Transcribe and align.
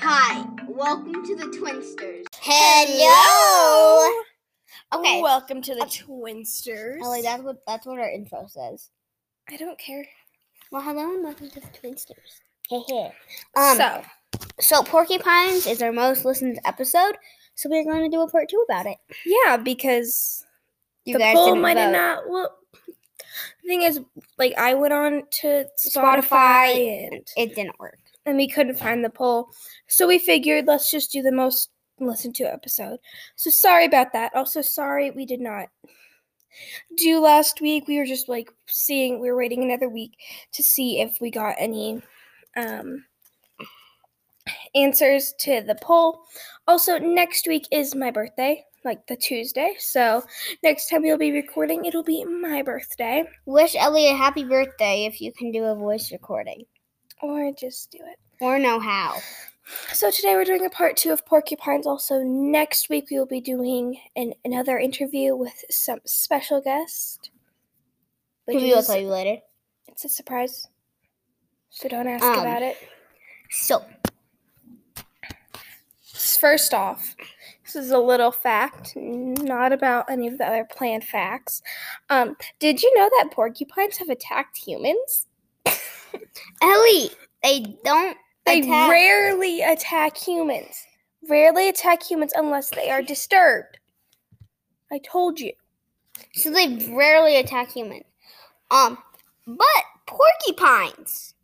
Hi, 0.00 0.46
welcome 0.68 1.24
to 1.24 1.36
the 1.36 1.44
Twinsters. 1.46 2.24
Hello. 2.40 4.22
Okay. 4.94 5.20
Welcome 5.22 5.60
to 5.62 5.74
the 5.74 5.82
Okay. 5.82 6.02
Twinsters. 6.04 7.00
Ellie, 7.02 7.22
that's 7.22 7.42
what 7.42 7.56
that's 7.66 7.86
what 7.86 7.98
our 7.98 8.08
intro 8.10 8.46
says. 8.48 8.90
I 9.50 9.56
don't 9.56 9.78
care. 9.78 10.06
Well, 10.70 10.82
hello 10.82 11.14
and 11.14 11.24
welcome 11.24 11.50
to 11.50 11.60
the 11.60 11.66
Twinsters. 11.68 12.40
Hey, 12.68 12.82
hey. 12.88 13.12
Um, 13.56 13.76
so, 13.76 14.02
so, 14.60 14.82
Porcupines 14.82 15.66
is 15.66 15.82
our 15.82 15.92
most 15.92 16.24
listened 16.24 16.60
episode, 16.64 17.16
so 17.54 17.68
we're 17.68 17.84
going 17.84 18.10
to 18.10 18.14
do 18.14 18.20
a 18.22 18.30
part 18.30 18.48
two 18.48 18.64
about 18.68 18.86
it. 18.86 18.98
yeah, 19.26 19.56
because 19.56 20.44
You 21.04 21.14
the 21.14 21.18
guys 21.20 21.34
poll 21.34 21.46
didn't 21.46 21.62
might 21.62 21.76
have 21.76 21.92
vote. 21.92 21.98
not. 21.98 22.28
Well, 22.28 22.54
the 22.86 23.68
thing 23.68 23.82
is, 23.82 24.00
like, 24.38 24.54
I 24.58 24.74
went 24.74 24.92
on 24.92 25.22
to 25.40 25.66
Spotify. 25.78 26.22
Spotify, 26.22 27.06
and, 27.12 27.28
It 27.36 27.54
didn't 27.54 27.78
work. 27.80 27.98
And 28.28 28.36
we 28.36 28.48
couldn't 28.48 28.78
find 28.78 29.04
the 29.04 29.10
poll. 29.10 29.48
So 29.86 30.06
we 30.06 30.18
figured 30.18 30.66
let's 30.66 30.90
just 30.90 31.10
do 31.10 31.22
the 31.22 31.32
most 31.32 31.70
listened 31.98 32.34
to 32.36 32.44
episode. 32.44 32.98
So 33.36 33.50
sorry 33.50 33.86
about 33.86 34.12
that. 34.12 34.34
Also, 34.34 34.60
sorry 34.60 35.10
we 35.10 35.26
did 35.26 35.40
not 35.40 35.68
do 36.96 37.20
last 37.20 37.60
week. 37.60 37.88
We 37.88 37.98
were 37.98 38.06
just 38.06 38.28
like 38.28 38.50
seeing, 38.66 39.20
we 39.20 39.30
were 39.30 39.38
waiting 39.38 39.64
another 39.64 39.88
week 39.88 40.12
to 40.52 40.62
see 40.62 41.00
if 41.00 41.20
we 41.20 41.30
got 41.30 41.56
any 41.58 42.02
um, 42.56 43.04
answers 44.74 45.34
to 45.40 45.62
the 45.62 45.76
poll. 45.76 46.22
Also, 46.66 46.98
next 46.98 47.46
week 47.46 47.66
is 47.72 47.94
my 47.94 48.10
birthday, 48.10 48.62
like 48.84 49.06
the 49.06 49.16
Tuesday. 49.16 49.74
So 49.78 50.22
next 50.62 50.90
time 50.90 51.02
we'll 51.02 51.16
be 51.16 51.32
recording, 51.32 51.86
it'll 51.86 52.04
be 52.04 52.24
my 52.24 52.62
birthday. 52.62 53.24
Wish 53.46 53.74
Ellie 53.74 54.10
a 54.10 54.14
happy 54.14 54.44
birthday 54.44 55.06
if 55.06 55.20
you 55.20 55.32
can 55.32 55.50
do 55.50 55.64
a 55.64 55.74
voice 55.74 56.12
recording 56.12 56.64
Or 57.20 57.52
just 57.52 57.90
do 57.90 57.98
it. 58.00 58.18
or 58.40 58.58
know 58.58 58.78
how. 58.78 59.16
So 59.92 60.10
today 60.10 60.34
we're 60.34 60.44
doing 60.44 60.64
a 60.64 60.70
part 60.70 60.96
two 60.96 61.10
of 61.12 61.26
Porcupines. 61.26 61.86
Also, 61.86 62.22
next 62.22 62.88
week 62.88 63.08
we 63.10 63.18
will 63.18 63.26
be 63.26 63.40
doing 63.40 63.98
an, 64.16 64.32
another 64.44 64.78
interview 64.78 65.36
with 65.36 65.64
some 65.70 65.98
special 66.06 66.60
guest. 66.60 67.30
which 68.46 68.56
We 68.56 68.70
will 68.72 68.82
tell 68.82 68.98
you 68.98 69.08
later. 69.08 69.40
It's 69.88 70.04
a 70.04 70.08
surprise. 70.08 70.68
So 71.70 71.88
don't 71.88 72.06
ask 72.06 72.24
Um, 72.24 72.38
about 72.40 72.62
it. 72.62 72.76
So, 73.50 73.84
First 76.40 76.74
off, 76.74 77.14
this 77.64 77.76
is 77.76 77.90
a 77.92 77.98
little 77.98 78.32
fact, 78.32 78.94
not 78.96 79.72
about 79.72 80.10
any 80.10 80.26
of 80.26 80.38
the 80.38 80.46
other 80.46 80.64
planned 80.68 81.04
facts. 81.04 81.62
Um, 82.10 82.36
did 82.58 82.82
you 82.82 82.92
know 82.96 83.08
that 83.18 83.30
porcupines 83.30 83.98
have 83.98 84.08
attacked 84.08 84.56
humans? 84.58 85.27
Ellie, 86.62 87.10
they 87.42 87.76
don't. 87.84 88.16
They 88.46 88.60
attack- 88.60 88.90
rarely 88.90 89.62
attack 89.62 90.16
humans. 90.16 90.84
Rarely 91.28 91.68
attack 91.68 92.02
humans 92.02 92.32
unless 92.34 92.70
they 92.70 92.90
are 92.90 93.02
disturbed. 93.02 93.78
I 94.90 94.98
told 94.98 95.40
you. 95.40 95.52
So 96.34 96.50
they 96.50 96.88
rarely 96.90 97.36
attack 97.36 97.72
humans. 97.72 98.04
Um, 98.70 98.98
but 99.46 99.66
porcupines, 100.06 101.34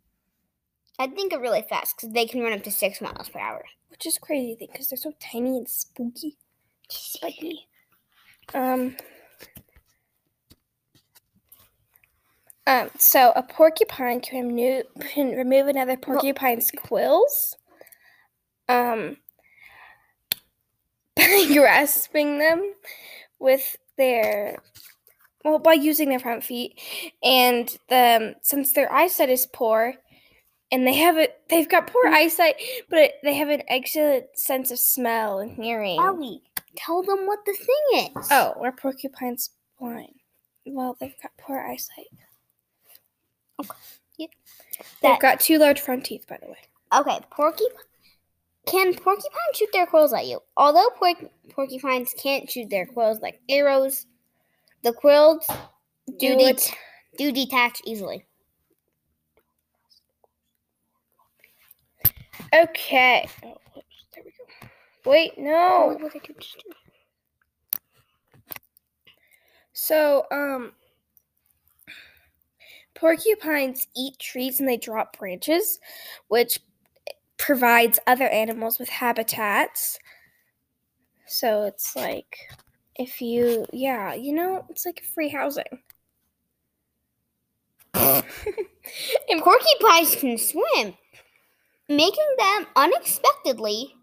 I 0.99 1.07
think 1.07 1.33
are 1.33 1.41
really 1.41 1.65
fast 1.67 1.97
because 1.97 2.13
they 2.13 2.25
can 2.25 2.41
run 2.41 2.53
up 2.53 2.63
to 2.63 2.71
six 2.71 3.01
miles 3.01 3.29
per 3.29 3.39
hour. 3.39 3.63
Which 3.89 4.05
is 4.05 4.17
crazy 4.17 4.55
thing 4.55 4.69
because 4.71 4.89
they're 4.89 4.97
so 4.97 5.13
tiny 5.19 5.57
and 5.57 5.69
spooky. 5.69 6.37
Spiky. 6.89 7.67
Um. 8.53 8.95
Um, 12.67 12.89
so 12.97 13.31
a 13.35 13.43
porcupine 13.43 14.21
can 14.21 14.47
remove, 14.47 14.85
can 14.99 15.31
remove 15.35 15.67
another 15.67 15.97
porcupine's 15.97 16.71
quills. 16.71 17.55
Um, 18.67 19.17
by 21.15 21.45
grasping 21.53 22.39
them 22.39 22.73
with 23.39 23.77
their 23.97 24.57
well 25.43 25.59
by 25.59 25.73
using 25.73 26.09
their 26.09 26.19
front 26.19 26.43
feet 26.43 26.79
and 27.23 27.77
the 27.89 28.35
since 28.41 28.73
their 28.73 28.91
eyesight 28.91 29.29
is 29.29 29.45
poor 29.53 29.93
and 30.71 30.85
they 30.85 30.95
have 30.95 31.17
it 31.17 31.41
they've 31.49 31.69
got 31.69 31.87
poor 31.87 32.07
eyesight 32.07 32.55
but 32.89 33.13
they 33.23 33.35
have 33.35 33.49
an 33.49 33.61
excellent 33.69 34.25
sense 34.33 34.71
of 34.71 34.79
smell 34.79 35.39
and 35.39 35.51
hearing 35.51 35.99
Ellie, 35.99 36.41
tell 36.75 37.03
them 37.03 37.25
what 37.27 37.39
the 37.45 37.53
thing 37.53 38.09
is. 38.17 38.27
oh 38.31 38.55
are 38.61 38.71
porcupines 38.71 39.51
blind 39.79 40.15
well 40.65 40.97
they've 40.99 41.21
got 41.21 41.31
poor 41.37 41.59
eyesight 41.59 42.07
they've 45.01 45.19
got 45.19 45.39
two 45.39 45.57
large 45.57 45.79
front 45.79 46.05
teeth 46.05 46.25
by 46.27 46.37
the 46.41 46.47
way 46.47 46.57
Okay, 46.93 47.19
porcupine. 47.31 47.77
Can 48.65 48.93
porcupines 48.95 49.55
shoot 49.55 49.69
their 49.73 49.85
quills 49.85 50.13
at 50.13 50.25
you? 50.27 50.39
Although 50.57 50.89
porc- 51.01 51.29
porcupines 51.49 52.13
can't 52.17 52.49
shoot 52.49 52.69
their 52.69 52.85
quills 52.85 53.19
like 53.21 53.39
arrows, 53.49 54.05
the 54.83 54.91
quills 54.93 55.45
do, 56.07 56.13
Do 56.17 56.37
det- 56.37 56.73
do 57.17 57.31
detach 57.31 57.81
easily. 57.85 58.25
okay 62.53 63.27
oh, 63.43 63.57
whoops, 63.73 64.05
there 64.13 64.23
we 64.23 64.31
go 64.31 64.69
wait 65.09 65.37
no 65.37 65.97
what 65.99 66.13
did 66.13 66.21
you 66.27 66.35
do? 66.35 66.71
So, 69.77 70.25
um, 70.31 70.71
porcupines 72.95 73.87
eat 73.95 74.17
trees 74.19 74.59
and 74.59 74.67
they 74.67 74.77
drop 74.77 75.17
branches, 75.17 75.79
which 76.27 76.59
provides 77.37 77.99
other 78.07 78.27
animals 78.27 78.79
with 78.79 78.89
habitats. 78.89 79.99
So 81.27 81.63
it's 81.63 81.95
like 81.95 82.37
if 82.95 83.21
you, 83.21 83.65
yeah, 83.71 84.13
you 84.13 84.33
know, 84.33 84.65
it's 84.69 84.85
like 84.85 85.03
free 85.13 85.29
housing. 85.29 85.81
and 87.93 88.23
Porcupines 89.41 90.15
can 90.15 90.37
swim, 90.37 90.93
making 91.87 92.35
them 92.37 92.67
unexpectedly 92.75 93.95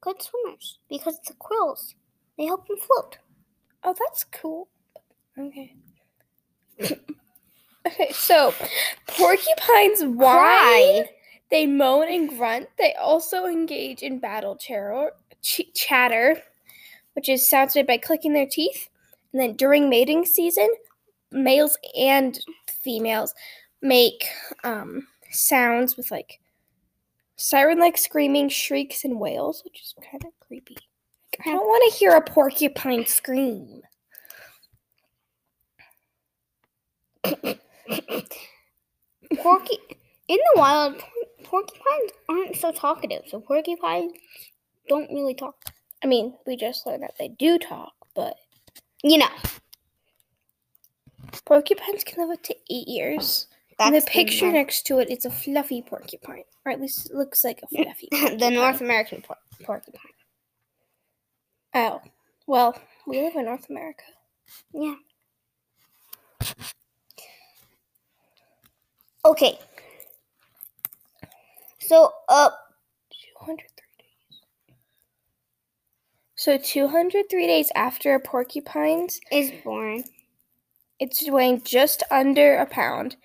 good 0.00 0.22
swimmers 0.22 0.78
because 0.88 1.18
the 1.26 1.34
quills 1.34 1.94
they 2.36 2.44
help 2.46 2.66
them 2.66 2.76
float. 2.76 3.18
oh, 3.84 3.94
that's 3.98 4.24
cool. 4.24 4.68
Okay. 5.38 5.74
Okay, 8.02 8.12
so 8.12 8.54
porcupines 9.06 10.02
whine. 10.02 10.16
Cry. 10.16 11.04
They 11.50 11.66
moan 11.66 12.08
and 12.08 12.28
grunt. 12.30 12.68
They 12.78 12.94
also 12.94 13.46
engage 13.46 14.02
in 14.02 14.18
battle 14.18 14.56
terror, 14.56 15.12
ch- 15.42 15.72
chatter, 15.74 16.42
which 17.14 17.28
is 17.28 17.48
sounded 17.48 17.86
by 17.86 17.98
clicking 17.98 18.32
their 18.32 18.46
teeth. 18.46 18.88
And 19.32 19.40
then 19.40 19.54
during 19.54 19.90
mating 19.90 20.24
season, 20.24 20.68
males 21.30 21.76
and 21.96 22.38
females 22.66 23.34
make 23.82 24.24
um, 24.64 25.06
sounds 25.30 25.96
with 25.96 26.10
like 26.10 26.40
siren-like 27.36 27.98
screaming, 27.98 28.48
shrieks, 28.48 29.04
and 29.04 29.20
wails, 29.20 29.62
which 29.64 29.82
is 29.82 29.94
kind 30.10 30.24
of 30.24 30.30
creepy. 30.46 30.76
Like, 30.76 31.46
I 31.46 31.50
don't 31.50 31.66
want 31.66 31.92
to 31.92 31.98
hear 31.98 32.12
a 32.12 32.20
porcupine 32.20 33.04
scream. 33.04 33.82
Porky 39.36 39.78
in 40.28 40.36
the 40.36 40.60
wild, 40.60 40.96
porcupines 41.44 42.12
aren't 42.28 42.56
so 42.56 42.70
talkative, 42.72 43.22
so 43.28 43.40
porcupines 43.40 44.12
don't 44.88 45.10
really 45.10 45.34
talk. 45.34 45.56
I 46.02 46.06
mean, 46.06 46.34
we 46.46 46.56
just 46.56 46.86
learned 46.86 47.02
that 47.02 47.14
they 47.18 47.28
do 47.28 47.58
talk, 47.58 47.92
but 48.14 48.36
You 49.02 49.18
know, 49.18 49.28
porcupines 51.44 52.04
can 52.04 52.22
live 52.28 52.38
up 52.38 52.42
to 52.44 52.54
eight 52.70 52.88
years. 52.88 53.46
that's 53.78 53.88
and 53.94 53.96
the 54.02 54.06
picture 54.06 54.46
North- 54.46 54.54
next 54.54 54.82
to 54.86 54.98
it, 55.00 55.10
it 55.10 55.18
is 55.18 55.24
a 55.24 55.30
fluffy 55.30 55.82
porcupine, 55.82 56.44
or 56.64 56.72
at 56.72 56.80
least 56.80 57.10
it 57.10 57.16
looks 57.16 57.44
like 57.44 57.60
a 57.62 57.66
fluffy. 57.84 58.08
the. 58.36 58.50
North 58.50 58.80
American 58.80 59.22
por- 59.22 59.36
porcupine. 59.62 60.00
Oh, 61.74 62.00
well, 62.46 62.78
we 63.06 63.20
live 63.20 63.34
in 63.36 63.46
North 63.46 63.68
America. 63.70 64.04
Yeah. 64.74 64.94
Okay. 69.24 69.58
So, 71.78 72.12
uh, 72.28 72.50
203 73.38 73.66
days. 73.98 74.40
So 76.34 76.58
203 76.58 77.46
days 77.46 77.70
after 77.76 78.14
a 78.14 78.20
porcupine's, 78.20 79.20
is 79.30 79.52
born. 79.62 80.04
it's 80.98 81.28
weighing 81.30 81.62
just 81.62 82.02
under 82.10 82.56
a 82.56 82.66
pound. 82.66 83.16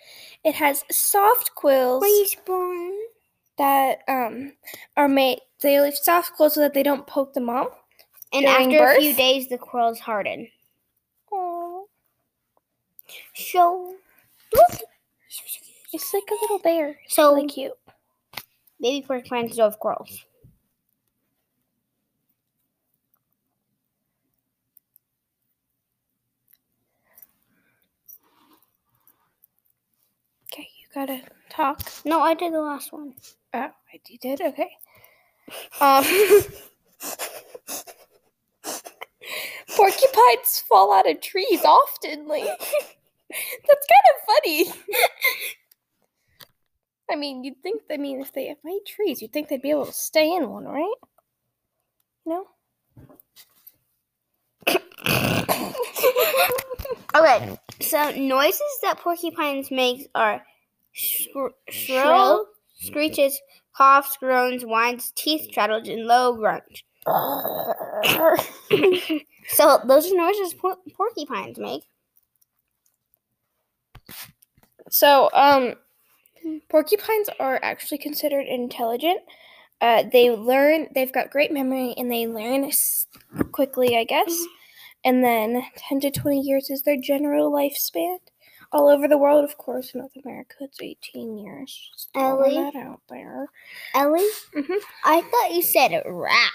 It 0.43 0.53
has 0.55 0.83
soft 0.91 1.55
quills 1.55 2.03
born. 2.45 2.93
that 3.57 3.99
um 4.07 4.53
are 4.95 5.07
made. 5.07 5.39
They 5.61 5.81
leave 5.81 5.95
soft 5.95 6.33
quills 6.33 6.53
so 6.53 6.61
that 6.61 6.73
they 6.75 6.83
don't 6.83 7.07
poke 7.07 7.33
the 7.33 7.41
mom. 7.41 7.69
And 8.33 8.45
after 8.45 8.83
a 8.83 8.99
few 8.99 9.15
days, 9.15 9.47
the 9.47 9.57
quills 9.57 9.99
harden. 9.99 10.47
Aww. 11.31 11.85
So, 13.33 13.95
it's 15.91 16.13
like 16.13 16.29
a 16.31 16.35
little 16.41 16.59
bear. 16.59 16.99
It's 17.05 17.15
so 17.15 17.33
really 17.33 17.47
cute. 17.47 17.73
Baby 18.81 19.05
pork 19.05 19.25
reminds 19.29 19.59
of 19.59 19.79
corals. 19.79 20.25
Okay, 30.51 30.67
you 30.79 30.87
gotta 30.93 31.21
talk. 31.49 31.81
No, 32.05 32.21
I 32.21 32.33
did 32.33 32.53
the 32.53 32.61
last 32.61 32.91
one. 32.91 33.13
Oh, 33.53 33.69
you 34.07 34.17
did? 34.17 34.41
Okay. 34.41 34.69
Um, 35.79 36.03
porcupines 39.75 40.63
fall 40.67 40.91
out 40.93 41.09
of 41.09 41.21
trees 41.21 41.61
oftenly. 41.61 42.43
That's 43.67 43.87
kind 43.87 44.07
of 44.11 44.25
funny. 44.27 44.71
I 47.09 47.15
mean, 47.15 47.43
you'd 47.43 47.61
think, 47.63 47.83
I 47.91 47.97
mean, 47.97 48.21
if 48.21 48.33
they 48.33 48.53
made 48.63 48.81
trees, 48.85 49.21
you'd 49.21 49.31
think 49.31 49.47
they'd 49.47 49.61
be 49.61 49.71
able 49.71 49.85
to 49.85 49.93
stay 49.93 50.33
in 50.35 50.49
one, 50.49 50.65
right? 50.65 50.95
No? 52.25 52.47
Okay, 57.15 57.57
so 57.79 58.11
noises 58.11 58.79
that 58.83 58.99
porcupines 58.99 59.71
make 59.71 60.09
are 60.13 60.43
Shrill? 60.91 62.45
screeches, 62.75 63.39
coughs, 63.75 64.17
groans, 64.17 64.63
whines, 64.63 65.11
teeth 65.15 65.49
chatters, 65.51 65.87
and 65.87 66.05
low 66.05 66.35
grunts. 66.35 66.83
so 69.47 69.79
those 69.85 70.11
are 70.11 70.15
noises 70.15 70.53
por- 70.53 70.77
porcupines 70.95 71.57
make. 71.57 71.83
So, 74.89 75.29
um, 75.33 75.75
porcupines 76.69 77.29
are 77.39 77.59
actually 77.61 77.97
considered 77.97 78.45
intelligent. 78.47 79.21
Uh, 79.79 80.03
they 80.11 80.31
learn, 80.31 80.87
they've 80.95 81.13
got 81.13 81.29
great 81.29 81.51
memory 81.51 81.93
and 81.97 82.11
they 82.11 82.27
learn 82.27 82.69
quickly, 83.51 83.97
I 83.97 84.03
guess. 84.03 84.35
And 85.05 85.23
then 85.23 85.63
10 85.77 85.99
to 86.01 86.11
20 86.11 86.41
years 86.41 86.69
is 86.69 86.83
their 86.83 86.97
general 86.99 87.51
lifespan. 87.51 88.17
All 88.73 88.89
over 88.89 89.07
the 89.07 89.17
world, 89.17 89.45
of 89.45 89.57
course, 89.57 89.95
North 89.95 90.11
America, 90.25 90.55
it's 90.61 90.81
18 90.81 91.37
years. 91.37 91.89
Just 91.93 92.09
Ellie? 92.15 92.55
that 92.55 92.75
out 92.75 93.01
there. 93.07 93.47
Ellie, 93.95 94.27
Mhm. 94.53 94.79
I 95.05 95.21
thought 95.21 95.53
you 95.53 95.61
said 95.61 96.01
rap. 96.05 96.51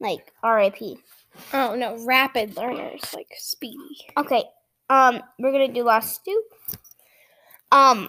Like 0.00 0.32
R.I.P. 0.42 0.98
Oh, 1.52 1.76
no, 1.76 1.96
rapid 2.04 2.56
learners, 2.56 3.02
like 3.14 3.28
speedy. 3.36 4.06
Okay, 4.16 4.44
um, 4.90 5.22
we're 5.38 5.52
gonna 5.52 5.68
do 5.72 5.84
last 5.84 6.24
two. 6.24 6.42
Um, 7.72 8.08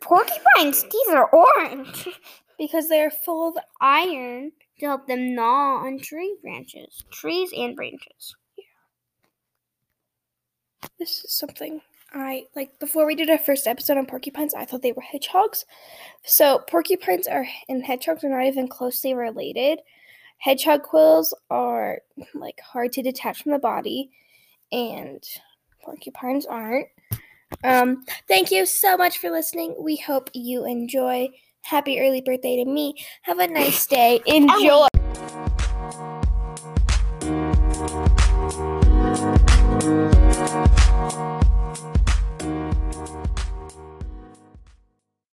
porcupines' 0.00 0.82
teeth 0.84 1.08
are 1.10 1.28
orange. 1.30 2.08
Because 2.58 2.90
they're 2.90 3.10
full 3.10 3.48
of 3.48 3.64
iron 3.80 4.52
to 4.80 4.86
help 4.86 5.06
them 5.06 5.34
gnaw 5.34 5.78
on 5.82 5.98
tree 5.98 6.36
branches, 6.42 7.02
trees 7.10 7.54
and 7.56 7.74
branches. 7.74 8.36
this 10.98 11.24
is 11.24 11.32
something 11.32 11.80
I 12.12 12.44
like 12.56 12.78
before 12.80 13.06
we 13.06 13.14
did 13.14 13.30
our 13.30 13.38
first 13.38 13.66
episode 13.66 13.96
on 13.96 14.06
porcupines, 14.06 14.54
I 14.54 14.64
thought 14.64 14.82
they 14.82 14.92
were 14.92 15.02
hedgehogs. 15.02 15.64
So 16.24 16.58
porcupines 16.68 17.28
are 17.28 17.46
and 17.68 17.84
hedgehogs 17.84 18.24
are 18.24 18.28
not 18.28 18.44
even 18.44 18.68
closely 18.68 19.14
related. 19.14 19.80
Hedgehog 20.38 20.82
quills 20.82 21.34
are 21.50 22.00
like 22.34 22.60
hard 22.60 22.92
to 22.92 23.02
detach 23.02 23.42
from 23.42 23.52
the 23.52 23.58
body 23.58 24.10
and 24.72 25.22
porcupines 25.82 26.46
aren't. 26.46 26.88
Um 27.64 28.04
thank 28.28 28.50
you 28.50 28.66
so 28.66 28.96
much 28.96 29.18
for 29.18 29.30
listening. 29.30 29.74
We 29.78 29.96
hope 29.96 30.30
you 30.34 30.64
enjoy. 30.64 31.28
Happy 31.62 32.00
early 32.00 32.20
birthday 32.20 32.62
to 32.62 32.70
me. 32.70 32.94
Have 33.22 33.38
a 33.38 33.46
nice 33.46 33.86
day. 33.86 34.20
Enjoy. 34.26 34.86